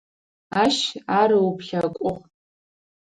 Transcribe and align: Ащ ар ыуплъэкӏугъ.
Ащ 0.63 0.77
ар 1.19 1.29
ыуплъэкӏугъ. 1.45 2.13